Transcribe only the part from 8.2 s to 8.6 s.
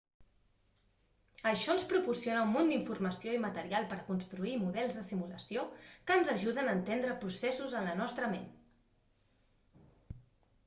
ment